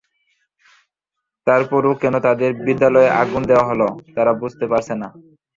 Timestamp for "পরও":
1.69-1.93